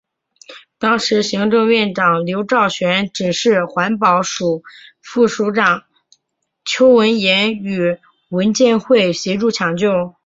[0.79, 4.63] 当时行政院长刘兆玄指示环保署
[4.99, 5.83] 副署长
[6.65, 10.15] 邱文彦与文建会协助抢救。